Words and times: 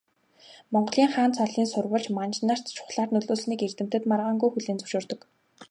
Монголын 0.73 1.09
хаан 1.13 1.31
цолын 1.37 1.67
сурвалж 1.71 2.07
манж 2.17 2.35
нарт 2.47 2.65
чухлаар 2.75 3.09
нөлөөлснийг 3.13 3.61
эрдэмтэд 3.67 4.03
маргаангүй 4.09 4.49
хүлээн 4.51 4.79
зөвшөөрдөг. 4.79 5.19